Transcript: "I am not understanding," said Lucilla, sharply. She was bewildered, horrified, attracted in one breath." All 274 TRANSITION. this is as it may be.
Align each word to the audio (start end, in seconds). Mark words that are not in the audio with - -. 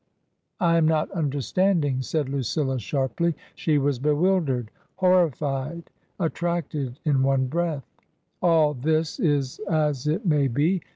"I 0.59 0.77
am 0.77 0.87
not 0.87 1.11
understanding," 1.11 2.01
said 2.01 2.27
Lucilla, 2.27 2.79
sharply. 2.79 3.35
She 3.53 3.77
was 3.77 3.99
bewildered, 3.99 4.71
horrified, 4.95 5.91
attracted 6.19 6.97
in 7.05 7.21
one 7.21 7.45
breath." 7.45 7.85
All 8.41 8.73
274 8.73 8.73
TRANSITION. 8.73 9.35
this 9.35 9.37
is 9.37 9.59
as 9.69 10.07
it 10.07 10.25
may 10.25 10.47
be. 10.47 10.81